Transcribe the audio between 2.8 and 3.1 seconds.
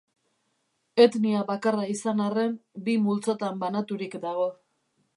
bi